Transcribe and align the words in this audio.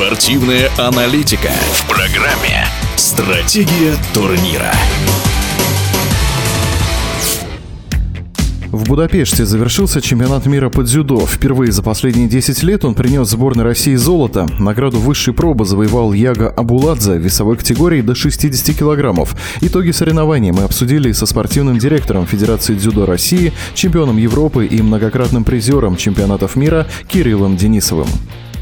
Спортивная 0.00 0.70
аналитика 0.78 1.50
в 1.72 1.86
программе 1.86 2.64
«Стратегия 2.96 3.94
турнира». 4.14 4.72
В 8.72 8.84
Будапеште 8.88 9.44
завершился 9.44 10.00
чемпионат 10.00 10.46
мира 10.46 10.70
по 10.70 10.84
дзюдо. 10.84 11.26
Впервые 11.26 11.70
за 11.70 11.82
последние 11.82 12.28
10 12.28 12.62
лет 12.62 12.86
он 12.86 12.94
принес 12.94 13.28
сборной 13.28 13.64
России 13.64 13.94
золото. 13.94 14.48
Награду 14.58 14.98
высшей 14.98 15.34
пробы 15.34 15.66
завоевал 15.66 16.14
Яга 16.14 16.48
Абуладзе 16.48 17.16
в 17.16 17.22
весовой 17.22 17.58
категории 17.58 18.00
до 18.00 18.14
60 18.14 18.74
килограммов. 18.74 19.36
Итоги 19.60 19.90
соревнований 19.90 20.50
мы 20.50 20.62
обсудили 20.62 21.12
со 21.12 21.26
спортивным 21.26 21.78
директором 21.78 22.26
Федерации 22.26 22.74
дзюдо 22.74 23.04
России, 23.04 23.52
чемпионом 23.74 24.16
Европы 24.16 24.64
и 24.64 24.80
многократным 24.80 25.44
призером 25.44 25.96
чемпионатов 25.96 26.56
мира 26.56 26.86
Кириллом 27.06 27.58
Денисовым. 27.58 28.08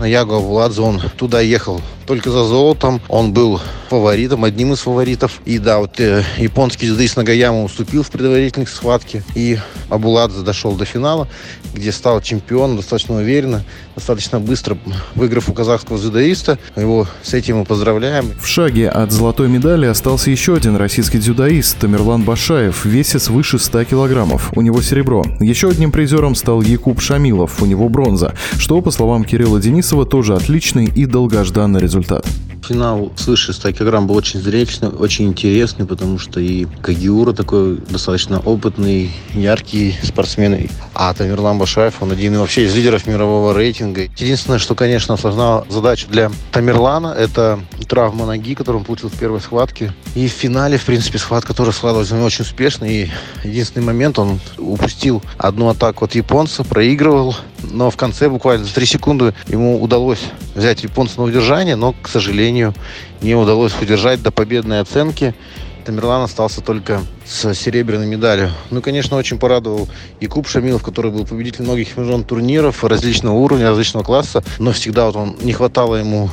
Яго 0.07 0.39
Абуладзе, 0.39 0.83
он 0.83 1.01
туда 1.17 1.41
ехал 1.41 1.81
только 2.07 2.31
за 2.31 2.45
золотом. 2.45 3.01
Он 3.09 3.33
был 3.33 3.61
фаворитом, 3.89 4.45
одним 4.45 4.73
из 4.73 4.81
фаворитов. 4.81 5.41
И 5.45 5.59
да, 5.59 5.79
вот 5.79 5.99
э, 6.01 6.23
японский 6.39 6.87
дзюдоист 6.87 7.17
Нагаяма 7.17 7.65
уступил 7.65 8.03
в 8.03 8.11
предварительной 8.11 8.67
схватке. 8.67 9.23
И 9.35 9.59
Абуладзе 9.89 10.43
дошел 10.43 10.73
до 10.75 10.85
финала, 10.85 11.29
где 11.75 11.93
стал 11.93 12.21
чемпионом 12.21 12.77
достаточно 12.77 13.17
уверенно, 13.17 13.65
достаточно 13.95 14.41
быстро 14.41 14.79
выиграв 15.15 15.49
у 15.49 15.53
казахского 15.53 15.99
дзюдоиста. 15.99 16.59
Его 16.77 17.07
с 17.23 17.35
этим 17.35 17.59
мы 17.59 17.65
поздравляем. 17.65 18.31
В 18.41 18.47
шаге 18.47 18.89
от 18.89 19.11
золотой 19.13 19.49
медали 19.49 19.87
остался 19.87 20.31
еще 20.31 20.55
один 20.55 20.77
российский 20.77 21.19
дзюдоист 21.19 21.79
Тамерлан 21.79 22.23
Башаев 22.23 22.85
в 22.85 22.89
весе 22.89 23.19
свыше 23.19 23.59
100 23.59 23.85
килограммов. 23.85 24.53
У 24.57 24.61
него 24.61 24.83
серебро. 24.83 25.25
Еще 25.41 25.69
одним 25.69 25.93
призером 25.93 26.35
стал 26.35 26.63
Якуб 26.63 27.01
Шамилов, 27.01 27.63
у 27.63 27.67
него 27.67 27.89
бронза, 27.89 28.35
что, 28.59 28.81
по 28.81 28.91
словам 28.91 29.25
Кирилла 29.25 29.61
Денисова, 29.61 30.07
тоже 30.07 30.35
отличный 30.35 30.87
и 30.87 31.07
долгожданный 31.07 31.81
результат. 31.81 32.27
Финал 32.69 33.11
свыше 33.17 33.55
100 33.55 33.73
килограмм 33.73 34.07
был 34.07 34.15
очень 34.17 34.41
зрелищный, 34.41 34.91
очень 34.91 35.27
интересный, 35.29 35.87
потому 35.87 36.19
что 36.19 36.39
и 36.39 36.67
Кагиура 36.83 37.33
такой 37.33 37.79
достаточно 37.89 38.41
опытный, 38.41 39.11
яркий 39.33 39.95
спортсмен. 40.03 40.69
А 40.95 41.15
Тамерлан 41.15 41.57
Башаев, 41.57 42.03
он 42.03 42.13
один 42.13 42.39
вообще 42.39 42.67
из 42.67 42.75
лидеров 42.75 43.07
мирового 43.07 43.55
рейтинга. 43.55 44.03
Единственное, 44.19 44.59
что, 44.59 44.75
конечно, 44.75 45.15
осложняло 45.15 45.67
задачу 45.71 46.09
для 46.11 46.31
Тамерлана, 46.53 47.09
это 47.09 47.59
травма 47.89 48.27
ноги, 48.27 48.55
которую 48.55 48.81
он 48.81 48.85
получил 48.85 49.09
в 49.09 49.15
первой 49.15 49.41
схватке. 49.41 49.93
И 50.15 50.29
в 50.29 50.33
финале, 50.33 50.79
в 50.79 50.85
принципе, 50.85 51.19
схватка 51.19 51.55
тоже 51.55 51.73
складывалась 51.73 52.13
очень 52.13 52.45
успешно. 52.45 52.85
И 52.85 53.09
единственный 53.43 53.85
момент, 53.85 54.19
он 54.19 54.41
упустил 54.59 55.23
одну 55.39 55.69
атаку 55.69 56.05
от 56.05 56.15
японца, 56.15 56.63
проигрывал. 56.65 57.35
Но 57.63 57.91
в 57.91 57.97
конце, 57.97 58.29
буквально 58.29 58.65
за 58.65 58.75
3 58.75 58.87
секунды, 58.87 59.35
ему 59.49 59.83
удалось 59.83 60.21
взять 60.55 60.85
японца 60.85 61.19
на 61.19 61.25
удержание, 61.25 61.77
но, 61.77 61.95
к 62.01 62.09
сожалению, 62.09 62.75
не 63.23 63.35
удалось 63.35 63.73
удержать 63.81 64.23
до 64.23 64.31
победной 64.31 64.81
оценки. 64.81 65.35
Тамерлан 65.85 66.23
остался 66.23 66.61
только 66.61 67.01
с 67.25 67.55
серебряной 67.55 68.07
медалью. 68.07 68.51
Ну, 68.71 68.83
конечно, 68.83 69.17
очень 69.17 69.39
порадовал 69.39 69.89
Якуб 70.21 70.47
Шамилов, 70.47 70.83
который 70.83 71.11
был 71.11 71.25
победителем 71.25 71.65
многих 71.65 71.97
международных 71.97 72.29
турниров 72.29 72.85
различного 72.85 73.37
уровня, 73.37 73.71
различного 73.71 74.05
класса, 74.05 74.45
но 74.59 74.73
всегда 74.73 75.07
вот 75.07 75.17
он 75.17 75.37
не 75.41 75.55
хватало 75.55 75.97
ему 75.97 76.29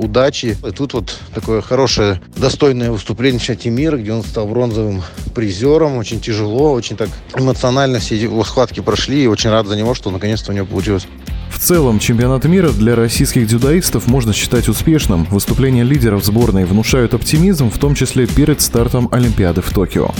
удачи. 0.00 0.56
И 0.66 0.70
тут 0.70 0.94
вот 0.94 1.18
такое 1.34 1.60
хорошее, 1.60 2.20
достойное 2.36 2.90
выступление 2.90 3.38
в 3.38 3.42
чемпионате 3.42 3.70
мира, 3.70 3.96
где 3.96 4.12
он 4.12 4.22
стал 4.22 4.46
бронзовым 4.46 5.02
призером. 5.34 5.96
Очень 5.96 6.20
тяжело, 6.20 6.72
очень 6.72 6.96
так 6.96 7.08
эмоционально 7.36 7.98
все 7.98 8.16
эти 8.16 8.44
схватки 8.44 8.80
прошли. 8.80 9.24
И 9.24 9.26
очень 9.26 9.50
рад 9.50 9.66
за 9.66 9.76
него, 9.76 9.94
что 9.94 10.10
наконец-то 10.10 10.52
у 10.52 10.54
него 10.54 10.66
получилось. 10.66 11.06
В 11.50 11.58
целом, 11.58 11.98
чемпионат 11.98 12.44
мира 12.44 12.70
для 12.70 12.96
российских 12.96 13.46
дзюдоистов 13.46 14.06
можно 14.06 14.32
считать 14.32 14.68
успешным. 14.68 15.24
Выступления 15.26 15.82
лидеров 15.82 16.24
сборной 16.24 16.64
внушают 16.64 17.12
оптимизм, 17.12 17.70
в 17.70 17.78
том 17.78 17.94
числе 17.94 18.26
перед 18.26 18.60
стартом 18.60 19.08
Олимпиады 19.12 19.60
в 19.60 19.70
Токио. 19.70 20.10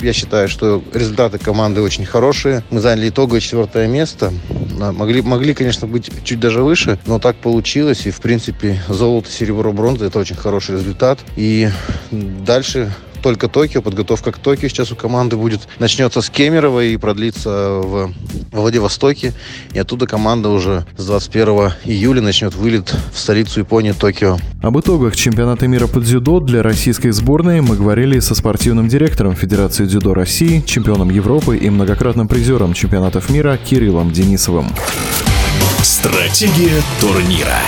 Я 0.00 0.12
считаю, 0.12 0.48
что 0.48 0.82
результаты 0.92 1.38
команды 1.38 1.80
очень 1.80 2.04
хорошие. 2.04 2.62
Мы 2.70 2.80
заняли 2.80 3.08
итоговое 3.08 3.40
четвертое 3.40 3.88
место. 3.88 4.32
Могли, 4.76 5.22
могли, 5.22 5.54
конечно, 5.54 5.86
быть 5.86 6.10
чуть 6.22 6.38
даже 6.38 6.62
выше, 6.62 6.98
но 7.06 7.18
так 7.18 7.36
получилось. 7.36 8.06
И, 8.06 8.10
в 8.10 8.20
принципе, 8.20 8.80
золото, 8.88 9.30
серебро, 9.30 9.72
бронза– 9.72 10.04
это 10.06 10.18
очень 10.18 10.36
хороший 10.36 10.76
результат. 10.76 11.18
И 11.36 11.68
дальше 12.10 12.92
только 13.26 13.48
Токио, 13.48 13.82
подготовка 13.82 14.30
к 14.30 14.38
Токио 14.38 14.68
сейчас 14.68 14.92
у 14.92 14.94
команды 14.94 15.34
будет. 15.34 15.66
Начнется 15.80 16.20
с 16.20 16.30
Кемерово 16.30 16.84
и 16.84 16.96
продлится 16.96 17.80
в 17.82 18.12
Владивостоке. 18.52 19.32
И 19.72 19.80
оттуда 19.80 20.06
команда 20.06 20.50
уже 20.50 20.86
с 20.96 21.04
21 21.06 21.72
июля 21.86 22.20
начнет 22.20 22.54
вылет 22.54 22.94
в 23.12 23.18
столицу 23.18 23.58
Японии 23.58 23.90
Токио. 23.90 24.38
Об 24.62 24.78
итогах 24.78 25.16
чемпионата 25.16 25.66
мира 25.66 25.88
по 25.88 25.98
дзюдо 25.98 26.38
для 26.38 26.62
российской 26.62 27.10
сборной 27.10 27.62
мы 27.62 27.74
говорили 27.74 28.20
со 28.20 28.36
спортивным 28.36 28.86
директором 28.86 29.34
Федерации 29.34 29.86
дзюдо 29.86 30.14
России, 30.14 30.62
чемпионом 30.64 31.10
Европы 31.10 31.56
и 31.56 31.68
многократным 31.68 32.28
призером 32.28 32.74
чемпионатов 32.74 33.28
мира 33.28 33.56
Кириллом 33.56 34.12
Денисовым. 34.12 34.68
Стратегия 35.82 36.80
турнира. 37.00 37.58